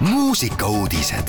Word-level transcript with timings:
muusikauudised. 0.00 1.28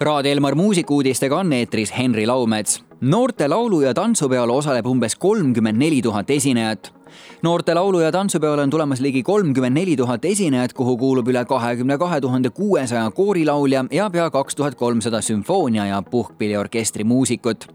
Raadio 0.00 0.32
Elmar 0.32 0.54
muusikuudistega 0.54 1.38
on 1.38 1.52
eetris 1.52 1.98
Henri 1.98 2.26
Laumets. 2.26 2.84
noorte 3.00 3.48
laulu- 3.48 3.80
ja 3.82 3.94
tantsupeol 3.94 4.50
osaleb 4.50 4.86
umbes 4.86 5.16
kolmkümmend 5.16 5.76
neli 5.78 6.02
tuhat 6.02 6.30
esinejat 6.30 6.94
noorte 7.42 7.74
laulu- 7.74 8.00
ja 8.00 8.12
tantsupeole 8.12 8.62
on 8.62 8.70
tulemas 8.70 9.00
ligi 9.00 9.22
kolmkümmend 9.22 9.74
neli 9.74 9.96
tuhat 9.96 10.24
esinejat, 10.24 10.72
kuhu 10.72 10.96
kuulub 10.96 11.28
üle 11.28 11.44
kahekümne 11.44 11.98
kahe 11.98 12.20
tuhande 12.20 12.50
kuuesaja 12.50 13.10
koorilaulja 13.10 13.84
ja 13.90 14.10
pea 14.10 14.30
kaks 14.30 14.54
tuhat 14.56 14.74
kolmsada 14.74 15.20
sümfoonia 15.20 15.86
ja 15.86 16.02
puhkpilliorkestri 16.02 17.04
muusikut. 17.04 17.66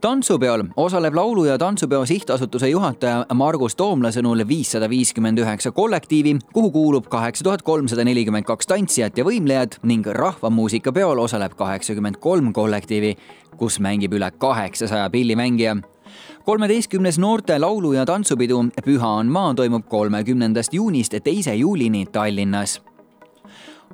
tantsupeol 0.00 0.62
osaleb 0.76 1.14
laulu- 1.14 1.44
ja 1.44 1.58
tantsupeo 1.58 2.06
sihtasutuse 2.06 2.68
juhataja 2.68 3.26
Margus 3.34 3.76
Toomla 3.76 4.08
sõnul 4.08 4.48
viissada 4.48 4.88
viiskümmend 4.88 5.38
üheksa 5.38 5.70
kollektiivi, 5.70 6.38
kuhu 6.52 6.70
kuulub 6.70 7.06
kaheksa 7.08 7.44
tuhat 7.44 7.62
kolmsada 7.62 8.04
nelikümmend 8.04 8.44
kaks 8.44 8.66
tantsijat 8.66 9.18
ja 9.18 9.24
võimlejat 9.24 9.78
ning 9.82 10.06
rahvamuusikapeol 10.06 11.18
osaleb 11.18 11.52
kaheksakümmend 11.56 12.16
kolm 12.16 12.52
kollektiivi, 12.52 13.16
kus 13.56 13.80
mängib 13.80 14.12
üle 14.12 14.30
kaheksasaja 14.38 15.10
pillimängija 15.10 15.76
kolmeteistkümnes 16.48 17.18
noorte 17.18 17.58
laulu- 17.58 17.92
ja 17.92 18.06
tantsupidu 18.06 18.64
Püha 18.84 19.08
on 19.08 19.26
maa 19.26 19.54
toimub 19.54 19.84
kolmekümnendast 19.88 20.74
juunist 20.74 21.14
teise 21.24 21.54
juulini 21.54 22.06
Tallinnas. 22.06 22.82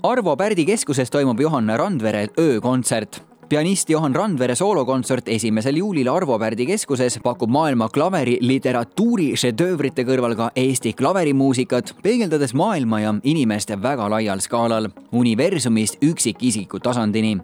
Arvo 0.03 0.37
Pärdi 0.37 0.65
keskuses 0.65 1.11
toimub 1.11 1.41
Johan 1.41 1.73
Randvere 1.77 2.29
öökontsert 2.39 3.23
pianist 3.49 3.91
Johan 3.91 4.15
Randvere 4.15 4.55
soolokontsert 4.55 5.29
esimesel 5.29 5.77
juulil 5.77 6.09
Arvo 6.09 6.39
Pärdi 6.39 6.67
keskuses 6.67 7.19
pakub 7.23 7.51
maailma 7.51 7.89
klaveri 7.89 8.39
literatuuri 8.41 9.33
šedöövrite 9.37 10.05
kõrval 10.05 10.37
ka 10.37 10.51
Eesti 10.57 10.93
klaverimuusikat, 10.93 11.97
peegeldades 12.03 12.55
maailma 12.55 13.01
ja 13.01 13.15
inimest 13.23 13.75
väga 13.83 14.07
laial 14.11 14.39
skaalal, 14.41 14.89
universumist 15.13 15.99
üksikisiku 16.03 16.79
tasandini 16.79 17.35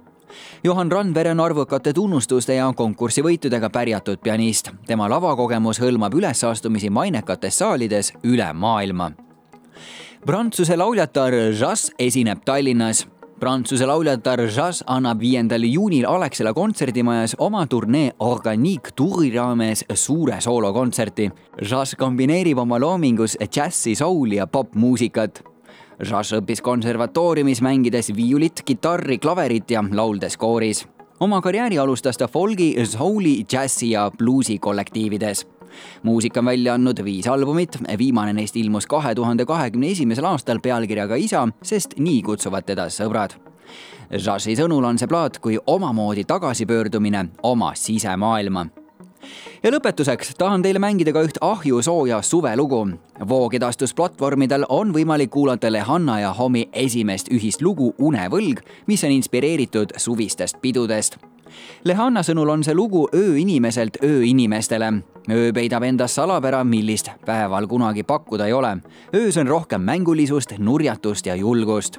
Johan 0.64 0.92
Randvere 0.92 1.30
on 1.30 1.40
arvukate 1.40 1.92
tunnustuste 1.92 2.54
ja 2.54 2.72
konkursivõitudega 2.76 3.70
pärjatud 3.70 4.18
pianist. 4.22 4.70
tema 4.86 5.08
lavakogemus 5.08 5.80
hõlmab 5.80 6.14
ülesastumisi 6.14 6.90
mainekates 6.90 7.58
saalides 7.58 8.12
üle 8.24 8.52
maailma. 8.52 9.10
Prantsuse 10.26 10.76
lauljatar 10.76 11.32
Jazz 11.32 11.90
esineb 11.98 12.44
Tallinnas 12.44 13.06
Prantsuse 13.40 13.86
lauljatar 13.88 14.42
Jazz 14.52 14.82
annab 14.84 15.22
viiendal 15.24 15.62
juunil 15.64 16.04
Alexela 16.04 16.50
kontserdimajas 16.52 17.32
oma 17.40 17.62
turnee 17.66 18.10
Organique 18.20 18.92
tuuri 18.96 19.30
raames 19.32 19.80
suure 19.94 20.36
soolokontserti. 20.44 21.30
Jazz 21.62 21.96
kombineerib 21.96 22.60
oma 22.60 22.76
loomingus 22.80 23.38
džässi, 23.40 23.94
souli 23.96 24.36
ja 24.36 24.46
popmuusikat 24.46 25.40
Žaš 26.00 26.30
õppis 26.38 26.62
konservatooriumis 26.64 27.60
mängides 27.60 28.08
viiulit, 28.16 28.62
kitarri, 28.64 29.18
klaverit 29.20 29.70
ja 29.70 29.84
lauldes 29.84 30.36
kooris. 30.36 30.86
oma 31.20 31.40
karjääri 31.40 31.78
alustas 31.78 32.16
ta 32.16 32.28
folgi, 32.28 32.74
souli, 32.86 33.44
džässi 33.44 33.90
ja 33.90 34.10
bluusi 34.18 34.58
kollektiivides 34.58 35.46
muusika 36.02 36.40
on 36.40 36.46
välja 36.46 36.74
andnud 36.74 37.04
viis 37.04 37.26
albumit, 37.28 37.78
viimane 37.98 38.32
neist 38.32 38.56
ilmus 38.56 38.86
kahe 38.86 39.14
tuhande 39.14 39.44
kahekümne 39.46 39.90
esimesel 39.90 40.24
aastal 40.24 40.58
pealkirjaga 40.62 41.14
Isa, 41.14 41.48
sest 41.62 41.98
nii 41.98 42.22
kutsuvad 42.22 42.66
teda 42.66 42.88
sõbrad. 42.88 43.36
Žaši 44.10 44.56
sõnul 44.58 44.84
on 44.84 44.98
see 44.98 45.06
plaat 45.06 45.38
kui 45.38 45.58
omamoodi 45.66 46.24
tagasipöördumine 46.24 47.28
oma 47.42 47.74
sisemaailma 47.74 48.66
ja 49.62 49.70
lõpetuseks 49.70 50.34
tahan 50.38 50.62
teile 50.62 50.78
mängida 50.82 51.12
ka 51.12 51.22
üht 51.26 51.38
ahjusooja 51.40 52.22
suvelugu. 52.22 52.88
voogedastusplatvormidel 53.28 54.64
on 54.68 54.94
võimalik 54.94 55.30
kuulata 55.30 55.72
Lehanna 55.72 56.20
ja 56.20 56.32
Homi 56.32 56.68
esimest 56.72 57.28
ühist 57.28 57.62
lugu 57.62 57.94
Unevõlg, 57.98 58.60
mis 58.86 59.04
on 59.04 59.10
inspireeritud 59.10 59.92
suvistest 59.96 60.56
pidudest. 60.60 61.29
Lehanna 61.84 62.22
sõnul 62.22 62.48
on 62.48 62.64
see 62.64 62.74
lugu 62.74 63.08
ööinimeselt 63.14 63.96
ööinimestele. 64.04 64.92
öö 65.30 65.52
peidab 65.52 65.82
endas 65.82 66.14
salapära, 66.14 66.64
millist 66.64 67.10
päeval 67.26 67.66
kunagi 67.66 68.02
pakkuda 68.02 68.46
ei 68.46 68.52
ole. 68.52 68.76
öös 69.14 69.36
on 69.36 69.46
rohkem 69.46 69.80
mängulisust, 69.80 70.58
nurjatust 70.58 71.26
ja 71.26 71.34
julgust 71.34 71.98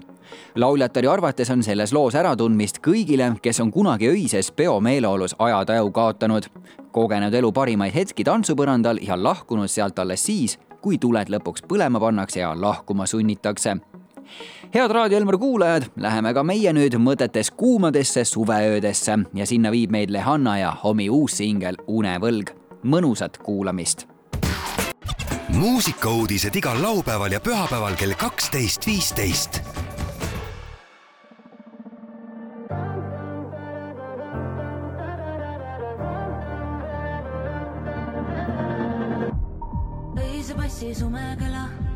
lauljatari 0.56 1.08
arvates 1.08 1.50
on 1.50 1.64
selles 1.64 1.94
loos 1.94 2.16
äratundmist 2.16 2.80
kõigile, 2.86 3.34
kes 3.42 3.60
on 3.60 3.72
kunagi 3.72 4.10
öises 4.10 4.52
peomeeleolus 4.52 5.36
ajataju 5.40 5.92
kaotanud, 5.92 6.48
kogenud 6.92 7.34
elu 7.34 7.52
parimaid 7.52 7.94
hetki 7.96 8.24
tantsupõrandal 8.24 9.02
ja 9.02 9.18
lahkunud 9.24 9.72
sealt 9.72 10.00
alles 10.00 10.26
siis, 10.26 10.58
kui 10.82 10.98
tuled 10.98 11.30
lõpuks 11.30 11.66
põlema 11.68 12.00
pannakse 12.00 12.40
ja 12.40 12.54
lahkuma 12.58 13.06
sunnitakse 13.06 13.78
head 14.74 14.92
Raadio 14.92 15.18
Elmar 15.18 15.38
kuulajad, 15.38 15.90
läheme 15.96 16.34
ka 16.34 16.44
meie 16.44 16.74
nüüd 16.74 16.96
mõtetes 17.00 17.52
kuumadesse 17.52 18.24
suveöödesse 18.26 19.18
ja 19.34 19.46
sinna 19.46 19.72
viib 19.72 19.92
meid 19.92 20.12
Lehanna 20.12 20.58
ja 20.58 20.72
Homi 20.84 21.10
uus 21.10 21.38
singel 21.38 21.78
Unevõlg. 21.88 22.52
mõnusat 22.84 23.38
kuulamist. 23.38 24.08
muusikauudised 25.50 26.56
igal 26.56 26.82
laupäeval 26.82 27.32
ja 27.32 27.40
pühapäeval 27.40 27.96
kell 27.96 28.14
kaksteist, 28.18 28.88
viisteist 28.88 29.62
öise 40.42 40.56
passi 40.56 40.96
sumekela 40.96 41.91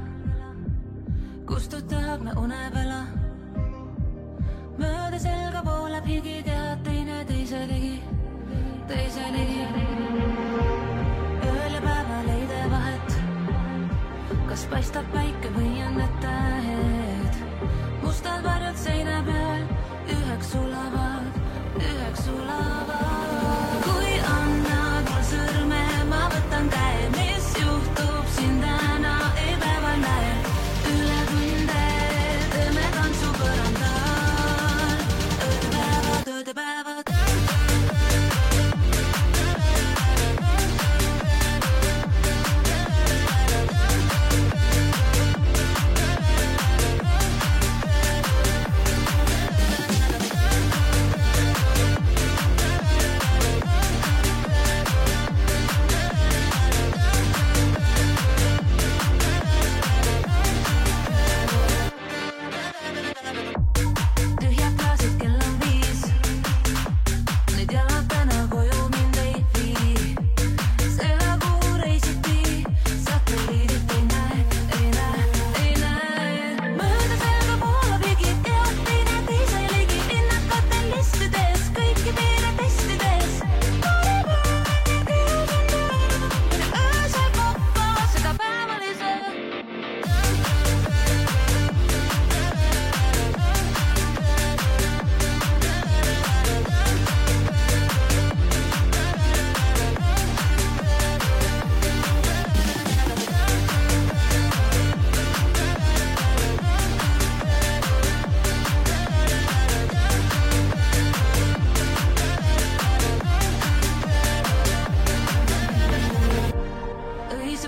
kustutab 1.66 2.22
me 2.22 2.32
unepela. 2.38 3.00
mööda 4.78 5.18
selga 5.20 5.64
voolab 5.66 6.06
higi, 6.06 6.36
tead 6.46 6.55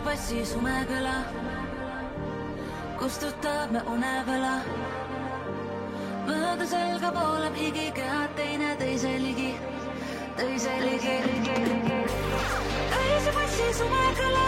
passi 0.08 0.38
sumekõla 0.48 1.16
kustutab 3.00 3.74
me 3.76 3.82
unevõla. 3.94 4.54
mööda 6.28 6.68
selga 6.74 7.10
voolab 7.18 7.58
higi 7.60 7.88
kehad 7.98 8.32
teineteise 8.40 9.12
ligi, 9.26 9.50
teise 10.38 10.76
ligi. 10.86 11.18
öise 13.02 13.36
passi 13.40 13.68
sumekõla, 13.82 14.46